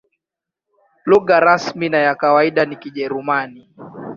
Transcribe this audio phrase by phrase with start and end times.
[1.05, 3.69] Lugha rasmi na ya kawaida ni Kijerumani.